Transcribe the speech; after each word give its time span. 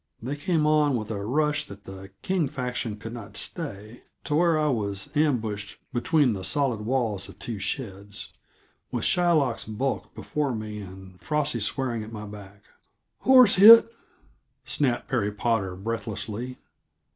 They 0.19 0.35
came 0.35 0.65
on 0.65 0.95
with 0.95 1.11
a 1.11 1.23
rush 1.23 1.65
that 1.67 1.83
the 1.83 2.09
King 2.23 2.47
faction 2.47 2.95
could 2.97 3.13
not 3.13 3.37
stay, 3.37 4.01
to 4.23 4.33
where 4.33 4.57
I 4.57 4.65
was 4.67 5.15
ambushed 5.15 5.77
between 5.93 6.33
the 6.33 6.43
solid 6.43 6.79
walls 6.81 7.29
of 7.29 7.37
two 7.37 7.59
sheds, 7.59 8.33
with 8.91 9.05
Shylock's 9.05 9.65
bulk 9.65 10.15
before 10.15 10.55
me 10.55 10.79
and 10.79 11.21
Frosty 11.21 11.59
swearing 11.59 12.03
at 12.03 12.11
my 12.11 12.25
back. 12.25 12.63
"Horse 13.19 13.57
hit?" 13.57 13.93
snapped 14.65 15.07
Perry 15.07 15.31
Potter 15.31 15.75
breathlessly. 15.75 16.57